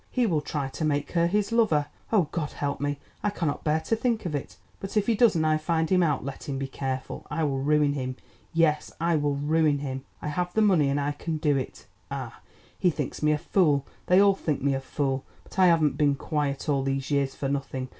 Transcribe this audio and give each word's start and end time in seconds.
"He 0.09 0.25
will 0.25 0.41
try 0.41 0.67
to 0.67 0.83
make 0.83 1.11
her 1.11 1.27
his 1.27 1.51
lover. 1.51 1.85
Oh, 2.11 2.27
God 2.31 2.53
help 2.53 2.81
me—I 2.81 3.29
cannot 3.29 3.63
bear 3.63 3.81
to 3.81 3.95
think 3.95 4.25
of 4.25 4.33
it. 4.33 4.57
But 4.79 4.97
if 4.97 5.05
he 5.05 5.13
does, 5.13 5.35
and 5.35 5.45
I 5.45 5.57
find 5.59 5.91
him 5.91 6.01
out, 6.01 6.25
let 6.25 6.49
him 6.49 6.57
be 6.57 6.65
careful. 6.67 7.27
I 7.29 7.43
will 7.43 7.59
ruin 7.59 7.93
him, 7.93 8.15
yes, 8.51 8.91
I 8.99 9.15
will 9.15 9.35
ruin 9.35 9.77
him! 9.77 10.03
I 10.19 10.29
have 10.29 10.55
the 10.55 10.63
money 10.63 10.89
and 10.89 10.99
I 10.99 11.11
can 11.11 11.37
do 11.37 11.55
it. 11.55 11.85
Ah, 12.09 12.39
he 12.79 12.89
thinks 12.89 13.21
me 13.21 13.31
a 13.31 13.37
fool, 13.37 13.85
they 14.07 14.19
all 14.19 14.33
think 14.33 14.63
me 14.63 14.73
a 14.73 14.79
fool, 14.81 15.23
but 15.43 15.59
I 15.59 15.67
haven't 15.67 15.97
been 15.97 16.15
quiet 16.15 16.67
all 16.67 16.81
these 16.81 17.11
years 17.11 17.35
for 17.35 17.47
nothing. 17.47 17.89